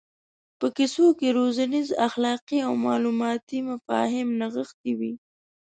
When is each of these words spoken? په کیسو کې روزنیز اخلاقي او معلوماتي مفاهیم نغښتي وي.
په 0.59 0.67
کیسو 0.77 1.05
کې 1.19 1.27
روزنیز 1.37 1.87
اخلاقي 2.07 2.59
او 2.67 2.73
معلوماتي 2.85 3.59
مفاهیم 3.69 4.27
نغښتي 4.39 4.91
وي. 4.99 5.13